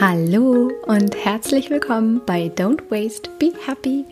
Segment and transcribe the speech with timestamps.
[0.00, 4.04] Hallo und herzlich willkommen bei Don't Waste, Be Happy,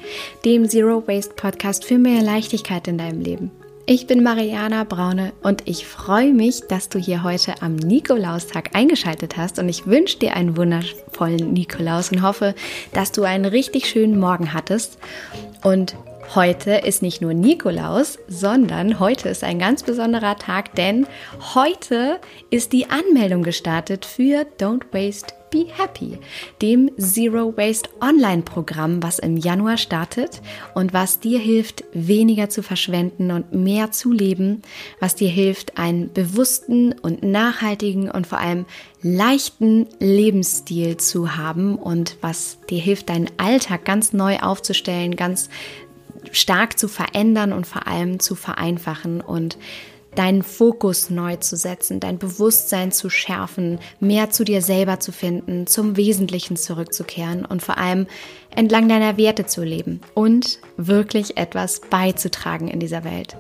[0.44, 3.52] dem Zero Waste Podcast für mehr Leichtigkeit in deinem Leben.
[3.86, 9.36] Ich bin Mariana Braune und ich freue mich, dass du hier heute am Nikolaustag eingeschaltet
[9.36, 12.56] hast und ich wünsche dir einen wundervollen Nikolaus und hoffe,
[12.92, 14.98] dass du einen richtig schönen Morgen hattest.
[15.62, 15.94] Und
[16.34, 21.06] heute ist nicht nur Nikolaus, sondern heute ist ein ganz besonderer Tag, denn
[21.54, 22.18] heute
[22.50, 26.18] ist die Anmeldung gestartet für Don't Waste Be Happy,
[26.60, 30.42] dem Zero Waste Online-Programm, was im Januar startet
[30.74, 34.60] und was dir hilft, weniger zu verschwenden und mehr zu leben,
[35.00, 38.66] was dir hilft, einen bewussten und nachhaltigen und vor allem
[39.00, 45.48] leichten Lebensstil zu haben und was dir hilft, deinen Alltag ganz neu aufzustellen, ganz
[46.32, 49.56] stark zu verändern und vor allem zu vereinfachen und
[50.18, 55.66] deinen Fokus neu zu setzen, dein Bewusstsein zu schärfen, mehr zu dir selber zu finden,
[55.66, 58.06] zum Wesentlichen zurückzukehren und vor allem
[58.54, 63.36] entlang deiner Werte zu leben und wirklich etwas beizutragen in dieser Welt.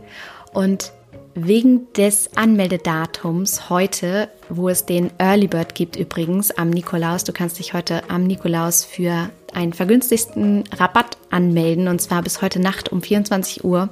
[0.52, 0.92] Und
[1.34, 7.58] wegen des Anmeldedatums heute, wo es den Early Bird gibt übrigens am Nikolaus, du kannst
[7.58, 13.02] dich heute am Nikolaus für einen vergünstigsten Rabatt anmelden und zwar bis heute Nacht um
[13.02, 13.88] 24 Uhr,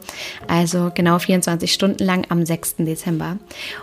[0.48, 2.77] also genau 24 Stunden lang am 6.
[2.78, 3.38] Dezember.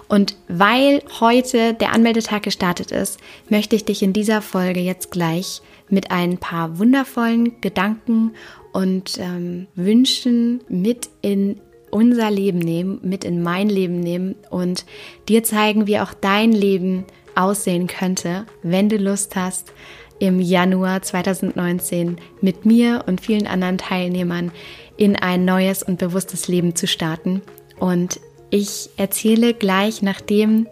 [0.08, 5.62] Und weil heute der Anmeldetag gestartet ist, möchte ich dich in dieser Folge jetzt gleich
[5.90, 8.32] mit ein paar wundervollen Gedanken
[8.72, 11.60] und ähm, Wünschen mit in
[11.92, 14.86] unser Leben nehmen, mit in mein Leben nehmen und
[15.28, 17.06] dir zeigen, wie auch dein Leben
[17.36, 19.74] aussehen könnte, wenn du Lust hast,
[20.22, 24.52] im Januar 2019 mit mir und vielen anderen Teilnehmern
[24.96, 27.42] in ein neues und bewusstes Leben zu starten.
[27.80, 28.20] Und
[28.52, 30.68] ich erzähle gleich, nachdem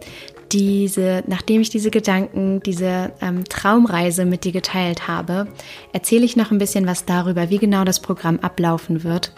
[0.52, 5.48] diese, nachdem ich diese Gedanken, diese ähm, Traumreise mit dir geteilt habe,
[5.92, 9.32] erzähle ich noch ein bisschen was darüber, wie genau das Programm ablaufen wird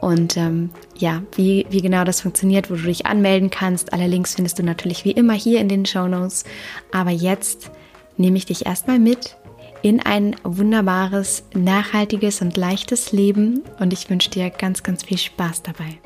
[0.00, 3.92] und ähm, ja, wie, wie genau das funktioniert, wo du dich anmelden kannst.
[3.92, 6.44] Alle Links findest du natürlich wie immer hier in den Show Notes.
[6.90, 7.70] Aber jetzt
[8.16, 9.36] nehme ich dich erstmal mit
[9.82, 15.62] in ein wunderbares, nachhaltiges und leichtes Leben und ich wünsche dir ganz, ganz viel Spaß
[15.62, 15.98] dabei.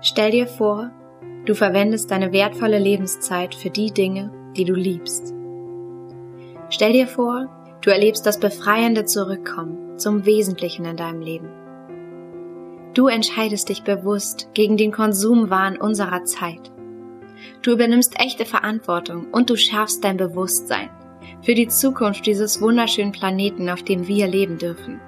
[0.00, 0.90] Stell dir vor,
[1.44, 5.34] du verwendest deine wertvolle Lebenszeit für die Dinge, die du liebst.
[6.70, 7.48] Stell dir vor,
[7.80, 11.57] du erlebst das befreiende Zurückkommen zum Wesentlichen in deinem Leben.
[12.94, 16.72] Du entscheidest dich bewusst gegen den Konsumwahn unserer Zeit.
[17.62, 20.90] Du übernimmst echte Verantwortung und du schärfst dein Bewusstsein
[21.42, 25.00] für die Zukunft dieses wunderschönen Planeten, auf dem wir leben dürfen.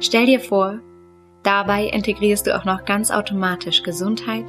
[0.00, 0.80] Stell dir vor,
[1.42, 4.44] dabei integrierst du auch noch ganz automatisch Gesundheit,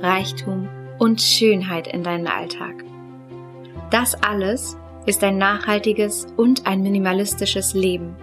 [0.00, 2.84] Reichtum und Schönheit in deinen Alltag.
[3.90, 4.76] Das alles
[5.06, 8.16] ist ein nachhaltiges und ein minimalistisches Leben.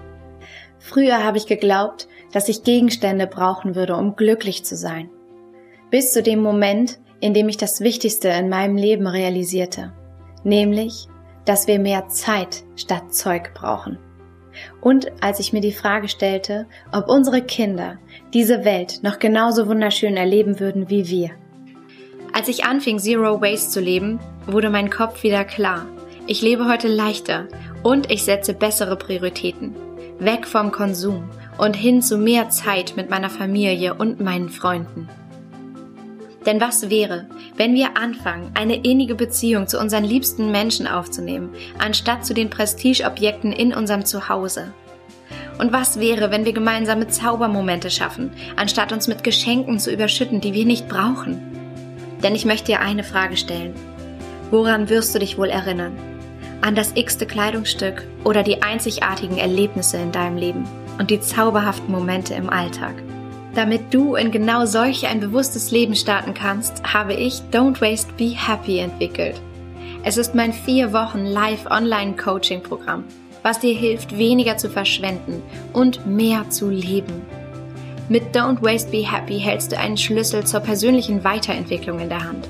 [0.82, 5.10] Früher habe ich geglaubt, dass ich Gegenstände brauchen würde, um glücklich zu sein.
[5.92, 9.94] Bis zu dem Moment, in dem ich das Wichtigste in meinem Leben realisierte,
[10.44, 11.08] nämlich,
[11.46, 14.00] dass wir mehr Zeit statt Zeug brauchen.
[14.82, 18.00] Und als ich mir die Frage stellte, ob unsere Kinder
[18.34, 21.30] diese Welt noch genauso wunderschön erleben würden wie wir.
[22.34, 25.86] Als ich anfing, Zero Waste zu leben, wurde mein Kopf wieder klar.
[26.26, 27.48] Ich lebe heute leichter
[27.84, 29.76] und ich setze bessere Prioritäten.
[30.22, 31.28] Weg vom Konsum
[31.58, 35.10] und hin zu mehr Zeit mit meiner Familie und meinen Freunden.
[36.46, 37.26] Denn was wäre,
[37.58, 41.50] wenn wir anfangen, eine innige Beziehung zu unseren liebsten Menschen aufzunehmen,
[41.80, 44.72] anstatt zu den Prestigeobjekten in unserem Zuhause?
[45.58, 50.54] Und was wäre, wenn wir gemeinsame Zaubermomente schaffen, anstatt uns mit Geschenken zu überschütten, die
[50.54, 51.42] wir nicht brauchen?
[52.22, 53.74] Denn ich möchte dir eine Frage stellen.
[54.52, 56.11] Woran wirst du dich wohl erinnern?
[56.62, 60.66] An das x-te Kleidungsstück oder die einzigartigen Erlebnisse in deinem Leben?
[61.02, 62.94] und die zauberhaften Momente im Alltag.
[63.56, 68.36] Damit du in genau solch ein bewusstes Leben starten kannst, habe ich Don't Waste Be
[68.36, 69.42] Happy entwickelt.
[70.04, 73.04] Es ist mein vier Wochen Live-Online-Coaching-Programm,
[73.42, 75.42] was dir hilft, weniger zu verschwenden
[75.74, 77.24] und mehr zu leben.
[78.08, 82.48] Mit Don't Waste Be Happy hältst du einen Schlüssel zur persönlichen Weiterentwicklung in der Hand.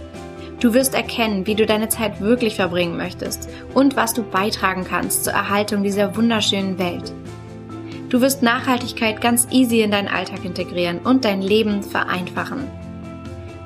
[0.62, 5.24] Du wirst erkennen, wie du deine Zeit wirklich verbringen möchtest und was du beitragen kannst
[5.24, 7.12] zur Erhaltung dieser wunderschönen Welt.
[8.10, 12.68] Du wirst Nachhaltigkeit ganz easy in deinen Alltag integrieren und dein Leben vereinfachen.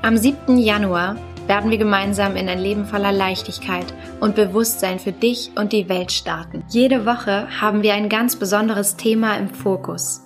[0.03, 0.57] Am 7.
[0.57, 5.89] Januar werden wir gemeinsam in ein Leben voller Leichtigkeit und Bewusstsein für dich und die
[5.89, 6.63] Welt starten.
[6.69, 10.24] Jede Woche haben wir ein ganz besonderes Thema im Fokus.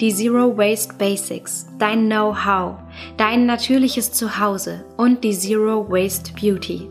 [0.00, 2.76] Die Zero Waste Basics, dein Know-how,
[3.16, 6.88] dein natürliches Zuhause und die Zero Waste Beauty.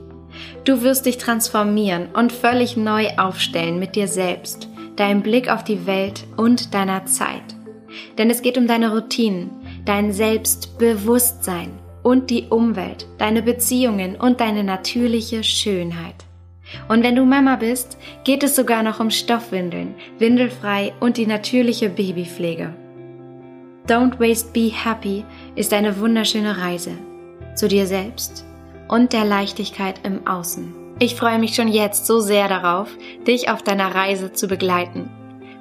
[0.63, 5.85] Du wirst dich transformieren und völlig neu aufstellen mit dir selbst, deinem Blick auf die
[5.85, 7.43] Welt und deiner Zeit.
[8.17, 9.49] Denn es geht um deine Routinen,
[9.85, 11.71] dein Selbstbewusstsein
[12.03, 16.15] und die Umwelt, deine Beziehungen und deine natürliche Schönheit.
[16.87, 21.89] Und wenn du Mama bist, geht es sogar noch um Stoffwindeln, windelfrei und die natürliche
[21.89, 22.73] Babypflege.
[23.87, 25.25] Don't Waste Be Happy
[25.55, 26.91] ist eine wunderschöne Reise
[27.55, 28.45] zu dir selbst
[28.87, 30.73] und der Leichtigkeit im Außen.
[30.99, 32.89] Ich freue mich schon jetzt so sehr darauf,
[33.25, 35.09] dich auf deiner Reise zu begleiten.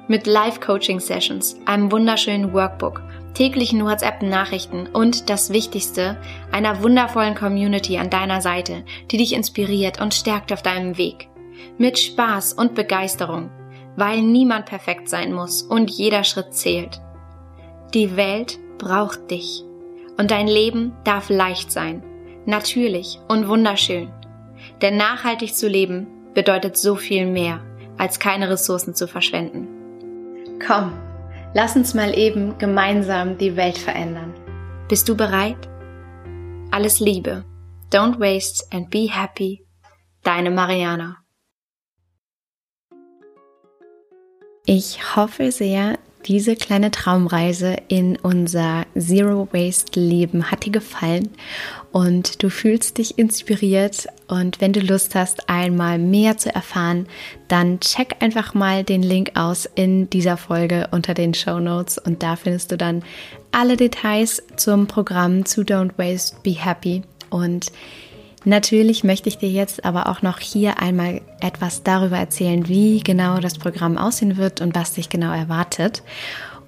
[0.07, 3.01] Mit Live-Coaching-Sessions, einem wunderschönen Workbook,
[3.33, 6.17] täglichen WhatsApp-Nachrichten und das Wichtigste,
[6.51, 11.29] einer wundervollen Community an deiner Seite, die dich inspiriert und stärkt auf deinem Weg.
[11.77, 13.49] Mit Spaß und Begeisterung,
[13.95, 16.99] weil niemand perfekt sein muss und jeder Schritt zählt.
[17.93, 19.63] Die Welt braucht dich
[20.17, 22.03] und dein Leben darf leicht sein
[22.45, 24.11] natürlich und wunderschön.
[24.81, 27.61] Denn nachhaltig zu leben bedeutet so viel mehr,
[27.97, 29.67] als keine Ressourcen zu verschwenden.
[30.65, 30.93] Komm,
[31.53, 34.33] lass uns mal eben gemeinsam die Welt verändern.
[34.87, 35.69] Bist du bereit?
[36.71, 37.43] Alles Liebe.
[37.91, 39.65] Don't waste and be happy.
[40.23, 41.17] Deine Mariana.
[44.65, 51.29] Ich hoffe sehr, diese kleine Traumreise in unser Zero Waste Leben hat dir gefallen
[51.91, 54.07] und du fühlst dich inspiriert.
[54.27, 57.07] Und wenn du Lust hast, einmal mehr zu erfahren,
[57.47, 61.97] dann check einfach mal den Link aus in dieser Folge unter den Show Notes.
[61.97, 63.03] Und da findest du dann
[63.51, 67.01] alle Details zum Programm zu Don't Waste, Be Happy.
[67.29, 67.71] Und
[68.43, 73.39] Natürlich möchte ich dir jetzt aber auch noch hier einmal etwas darüber erzählen, wie genau
[73.39, 76.01] das Programm aussehen wird und was dich genau erwartet.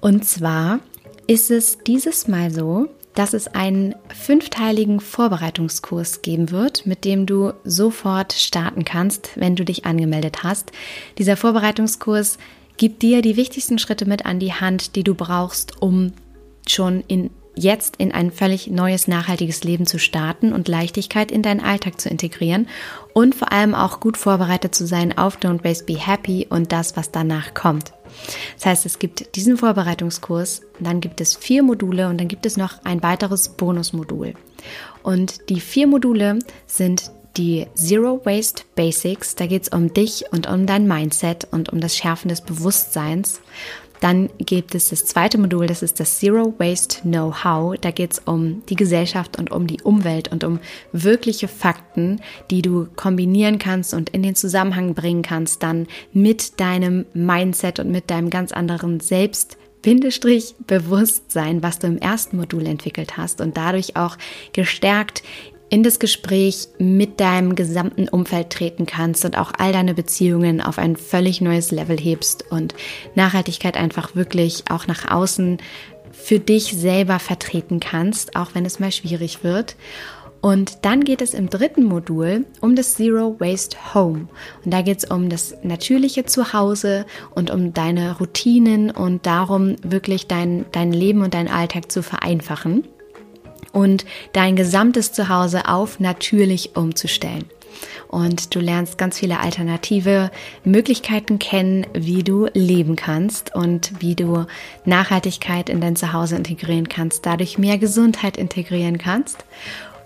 [0.00, 0.78] Und zwar
[1.26, 7.52] ist es dieses Mal so, dass es einen fünfteiligen Vorbereitungskurs geben wird, mit dem du
[7.64, 10.72] sofort starten kannst, wenn du dich angemeldet hast.
[11.18, 12.38] Dieser Vorbereitungskurs
[12.76, 16.12] gibt dir die wichtigsten Schritte mit an die Hand, die du brauchst, um
[16.66, 21.60] schon in jetzt in ein völlig neues, nachhaltiges Leben zu starten und Leichtigkeit in deinen
[21.60, 22.68] Alltag zu integrieren
[23.12, 26.96] und vor allem auch gut vorbereitet zu sein auf Don't Waste Be Happy und das,
[26.96, 27.92] was danach kommt.
[28.56, 32.56] Das heißt, es gibt diesen Vorbereitungskurs, dann gibt es vier Module und dann gibt es
[32.56, 34.34] noch ein weiteres Bonusmodul.
[35.02, 39.34] Und die vier Module sind die Zero Waste Basics.
[39.34, 43.40] Da geht es um dich und um dein Mindset und um das Schärfen des Bewusstseins.
[44.04, 47.78] Dann gibt es das zweite Modul, das ist das Zero Waste Know-how.
[47.80, 50.60] Da geht es um die Gesellschaft und um die Umwelt und um
[50.92, 52.20] wirkliche Fakten,
[52.50, 57.90] die du kombinieren kannst und in den Zusammenhang bringen kannst, dann mit deinem Mindset und
[57.90, 59.56] mit deinem ganz anderen Selbst.
[59.80, 64.18] Bindestrich Bewusstsein, was du im ersten Modul entwickelt hast und dadurch auch
[64.52, 65.22] gestärkt
[65.70, 70.78] in das Gespräch mit deinem gesamten Umfeld treten kannst und auch all deine Beziehungen auf
[70.78, 72.74] ein völlig neues Level hebst und
[73.14, 75.58] Nachhaltigkeit einfach wirklich auch nach außen
[76.12, 79.76] für dich selber vertreten kannst, auch wenn es mal schwierig wird.
[80.40, 84.28] Und dann geht es im dritten Modul um das Zero Waste Home.
[84.62, 90.26] Und da geht es um das natürliche Zuhause und um deine Routinen und darum, wirklich
[90.26, 92.84] dein, dein Leben und deinen Alltag zu vereinfachen
[93.74, 97.44] und dein gesamtes Zuhause auf natürlich umzustellen.
[98.08, 100.30] Und du lernst ganz viele alternative
[100.64, 104.46] Möglichkeiten kennen, wie du leben kannst und wie du
[104.84, 109.44] Nachhaltigkeit in dein Zuhause integrieren kannst, dadurch mehr Gesundheit integrieren kannst.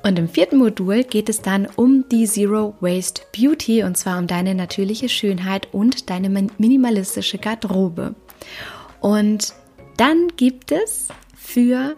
[0.02, 4.26] Und im vierten Modul geht es dann um die Zero Waste Beauty und zwar um
[4.26, 8.14] deine natürliche Schönheit und deine minimalistische Garderobe.
[9.00, 9.52] Und
[9.98, 11.96] dann gibt es für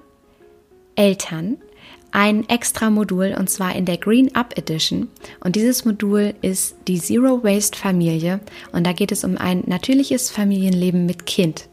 [1.01, 1.57] Eltern
[2.11, 5.09] ein extra Modul und zwar in der Green Up Edition.
[5.43, 8.41] Und dieses Modul ist die Zero Waste Familie
[8.73, 11.71] und da geht es um ein natürliches Familienleben mit Kind.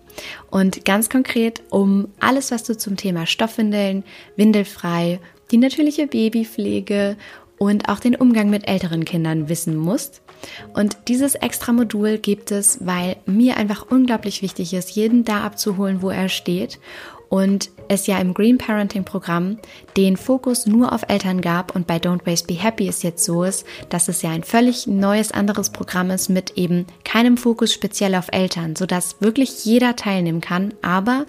[0.50, 4.06] Und ganz konkret um alles, was du zum Thema Stoffwindeln,
[4.38, 5.20] Windelfrei,
[5.52, 7.18] die natürliche Babypflege
[7.58, 10.22] und auch den Umgang mit älteren Kindern wissen musst.
[10.74, 16.02] Und dieses extra Modul gibt es, weil mir einfach unglaublich wichtig ist, jeden da abzuholen,
[16.02, 16.80] wo er steht
[17.30, 19.58] und es ja im Green Parenting Programm
[19.96, 23.44] den Fokus nur auf Eltern gab und bei Don't Waste Be Happy es jetzt so
[23.44, 28.16] ist, dass es ja ein völlig neues anderes Programm ist mit eben keinem Fokus speziell
[28.16, 31.26] auf Eltern, sodass wirklich jeder teilnehmen kann, aber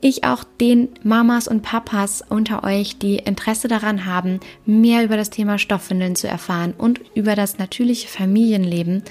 [0.00, 5.30] ich auch den Mamas und Papas unter euch, die Interesse daran haben, mehr über das
[5.30, 9.04] Thema Stoffwindeln zu erfahren und über das natürliche Familienleben,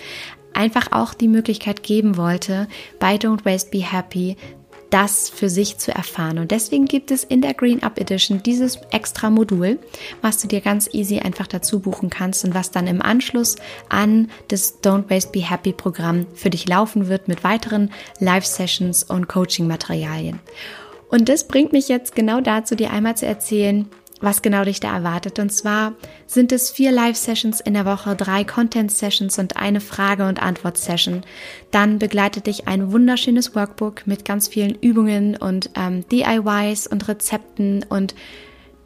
[0.53, 2.67] einfach auch die Möglichkeit geben wollte,
[2.99, 4.35] bei Don't Waste Be Happy
[4.91, 6.37] das für sich zu erfahren.
[6.37, 9.79] Und deswegen gibt es in der Green Up Edition dieses extra Modul,
[10.21, 13.55] was du dir ganz easy einfach dazu buchen kannst und was dann im Anschluss
[13.89, 19.27] an das Don't Waste Be Happy Programm für dich laufen wird mit weiteren Live-Sessions und
[19.27, 20.39] Coaching-Materialien.
[21.09, 23.87] Und das bringt mich jetzt genau dazu, dir einmal zu erzählen,
[24.21, 25.39] was genau dich da erwartet.
[25.39, 25.93] Und zwar
[26.27, 31.21] sind es vier Live-Sessions in der Woche, drei Content-Sessions und eine Frage- und Antwort-Session.
[31.71, 37.85] Dann begleitet dich ein wunderschönes Workbook mit ganz vielen Übungen und ähm, DIYs und Rezepten
[37.89, 38.15] und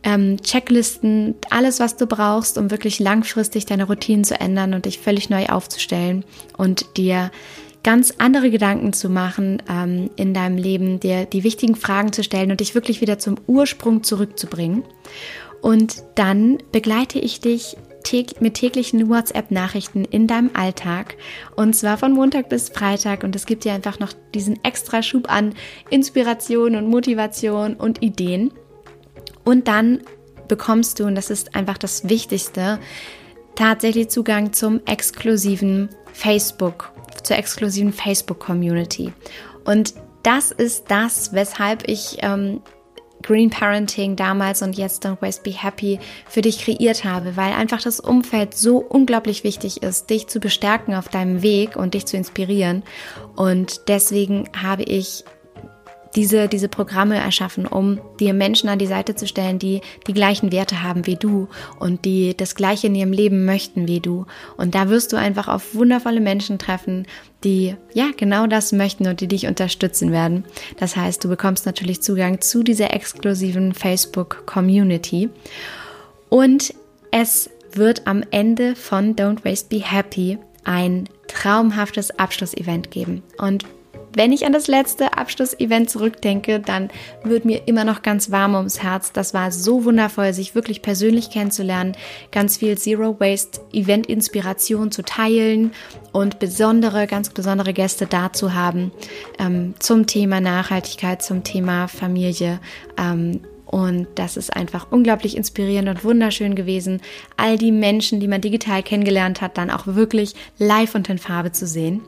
[0.04, 5.00] ähm, Checklisten, alles, was du brauchst, um wirklich langfristig deine Routinen zu ändern und dich
[5.00, 6.24] völlig neu aufzustellen
[6.58, 7.32] und dir
[7.86, 12.50] ganz andere Gedanken zu machen ähm, in deinem Leben, dir die wichtigen Fragen zu stellen
[12.50, 14.84] und dich wirklich wieder zum Ursprung zurückzubringen.
[15.62, 17.78] Und dann begleite ich dich
[18.40, 21.16] mit täglichen WhatsApp-Nachrichten in deinem Alltag
[21.56, 25.30] und zwar von Montag bis Freitag und es gibt dir einfach noch diesen extra Schub
[25.30, 25.54] an
[25.90, 28.52] Inspiration und Motivation und Ideen.
[29.44, 30.02] Und dann
[30.48, 32.80] bekommst du, und das ist einfach das Wichtigste,
[33.56, 36.95] tatsächlich Zugang zum exklusiven Facebook
[37.26, 39.14] zur exklusiven Facebook-Community.
[39.66, 42.62] Und das ist das, weshalb ich ähm,
[43.22, 47.82] Green Parenting damals und jetzt Don't Waste Be Happy für dich kreiert habe, weil einfach
[47.82, 52.18] das Umfeld so unglaublich wichtig ist, dich zu bestärken auf deinem Weg und dich zu
[52.18, 52.84] inspirieren.
[53.36, 55.24] Und deswegen habe ich
[56.16, 60.52] diese, diese Programme erschaffen, um dir Menschen an die Seite zu stellen, die die gleichen
[60.52, 61.48] Werte haben wie du
[61.80, 64.26] und die das Gleiche in ihrem Leben möchten wie du.
[64.58, 67.06] Und da wirst du einfach auf wundervolle Menschen treffen,
[67.44, 70.46] die ja genau das möchten und die dich unterstützen werden.
[70.78, 75.30] Das heißt, du bekommst natürlich Zugang zu dieser exklusiven Facebook Community
[76.30, 76.74] und
[77.12, 83.22] es wird am Ende von Don't Waste Be Happy ein traumhaftes Abschlussevent geben.
[83.38, 83.66] Und
[84.16, 86.90] wenn ich an das letzte Abschlussevent zurückdenke, dann
[87.24, 89.12] wird mir immer noch ganz warm ums Herz.
[89.12, 91.96] Das war so wundervoll, sich wirklich persönlich kennenzulernen,
[92.32, 95.72] ganz viel Zero Waste Event Inspiration zu teilen
[96.12, 98.92] und besondere, ganz besondere Gäste da zu haben
[99.40, 102.60] ähm, zum Thema Nachhaltigkeit, zum Thema Familie.
[102.98, 107.02] Ähm, und das ist einfach unglaublich inspirierend und wunderschön gewesen,
[107.36, 111.52] all die Menschen, die man digital kennengelernt hat, dann auch wirklich live und in Farbe
[111.52, 112.02] zu sehen.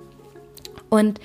[0.89, 1.19] Und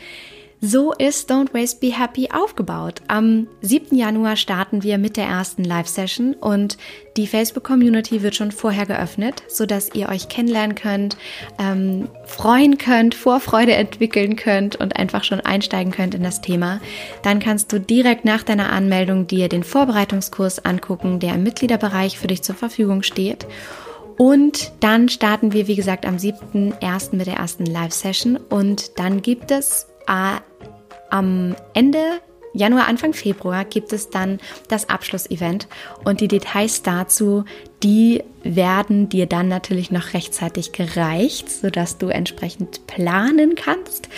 [0.65, 3.03] so ist Don't Waste Be Happy aufgebaut.
[3.09, 3.97] Am 7.
[3.97, 6.79] Januar starten wir mit der ersten Live-Session und
[7.17, 11.17] die Facebook-Community wird schon vorher geöffnet, sodass ihr euch kennenlernen könnt,
[11.59, 16.81] ähm, freuen könnt, Vorfreude entwickeln könnt und einfach schon einsteigen könnt in das Thema.
[17.25, 22.29] Dann kannst du direkt nach deiner Anmeldung dir den Vorbereitungskurs angucken, der im Mitgliederbereich für
[22.29, 23.49] dich zur Verfügung steht.
[24.17, 27.17] Und dann starten wir, wie gesagt, am 7.1.
[27.17, 28.37] mit der ersten Live-Session.
[28.37, 29.89] Und dann gibt es
[31.13, 32.21] am Ende
[32.55, 34.39] Januar, Anfang Februar gibt es dann
[34.69, 35.69] das Abschlussevent
[36.05, 37.45] und die Details dazu,
[37.83, 44.09] die werden dir dann natürlich noch rechtzeitig gereicht, sodass du entsprechend planen kannst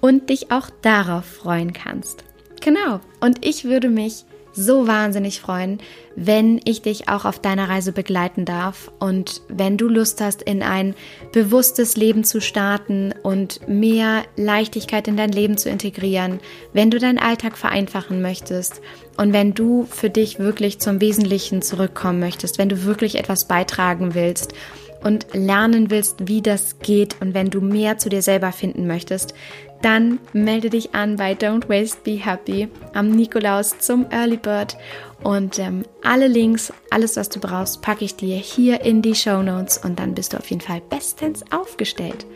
[0.00, 2.24] und dich auch darauf freuen kannst.
[2.62, 3.00] Genau.
[3.20, 5.78] Und ich würde mich so wahnsinnig freuen,
[6.14, 10.62] wenn ich dich auch auf deiner Reise begleiten darf und wenn du Lust hast, in
[10.62, 10.94] ein
[11.32, 16.40] bewusstes Leben zu starten und mehr Leichtigkeit in dein Leben zu integrieren,
[16.72, 18.82] wenn du deinen Alltag vereinfachen möchtest
[19.16, 24.14] und wenn du für dich wirklich zum Wesentlichen zurückkommen möchtest, wenn du wirklich etwas beitragen
[24.14, 24.54] willst
[25.02, 29.34] und lernen willst, wie das geht und wenn du mehr zu dir selber finden möchtest,
[29.82, 34.76] dann melde dich an bei Don't Waste Be Happy am Nikolaus zum Early Bird.
[35.22, 39.42] Und ähm, alle Links, alles was du brauchst, packe ich dir hier in die Show
[39.42, 42.26] Notes und dann bist du auf jeden Fall bestens aufgestellt.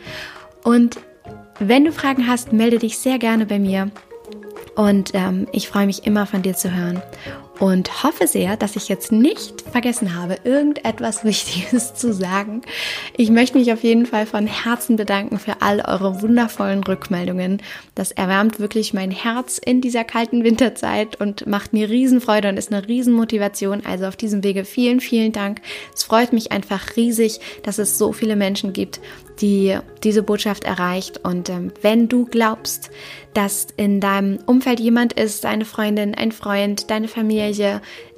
[0.63, 0.97] Und
[1.59, 3.91] wenn du Fragen hast, melde dich sehr gerne bei mir.
[4.75, 7.01] Und ähm, ich freue mich immer von dir zu hören
[7.59, 12.61] und hoffe sehr, dass ich jetzt nicht vergessen habe, irgendetwas Wichtiges zu sagen.
[13.15, 17.61] Ich möchte mich auf jeden Fall von Herzen bedanken für all eure wundervollen Rückmeldungen.
[17.95, 22.71] Das erwärmt wirklich mein Herz in dieser kalten Winterzeit und macht mir Riesenfreude und ist
[22.71, 23.85] eine Riesenmotivation.
[23.85, 25.61] Also auf diesem Wege vielen, vielen Dank.
[25.93, 28.99] Es freut mich einfach riesig, dass es so viele Menschen gibt,
[29.41, 31.21] die diese Botschaft erreicht.
[31.23, 32.89] Und ähm, wenn du glaubst,
[33.33, 37.46] dass in deinem Umfeld jemand ist, eine Freundin, ein Freund, deine Familie,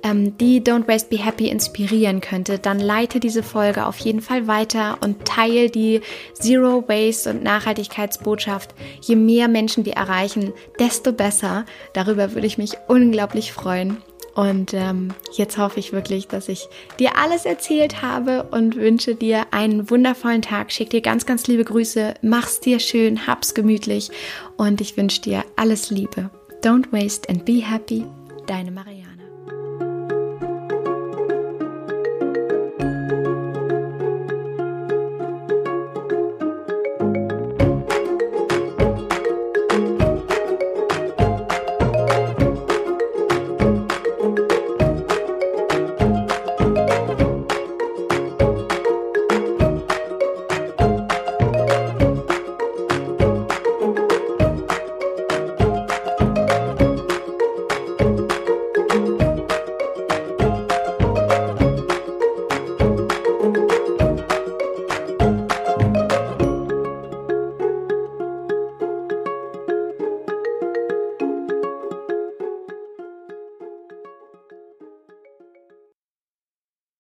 [0.04, 4.48] ähm, die Don't Waste Be Happy inspirieren könnte, dann leite diese Folge auf jeden Fall
[4.48, 6.02] weiter und teile die
[6.34, 8.74] Zero Waste und Nachhaltigkeitsbotschaft.
[9.02, 11.66] Je mehr Menschen wir erreichen, desto besser.
[11.94, 13.98] Darüber würde ich mich unglaublich freuen.
[14.36, 19.48] Und ähm, jetzt hoffe ich wirklich, dass ich dir alles erzählt habe und wünsche dir
[19.52, 20.72] einen wundervollen Tag.
[20.72, 22.14] Schick dir ganz, ganz liebe Grüße.
[22.22, 24.12] Mach's dir schön, hab's gemütlich
[24.56, 26.30] und ich wünsche dir alles Liebe.
[26.64, 28.06] Don't waste and be happy,
[28.48, 29.19] deine Maria.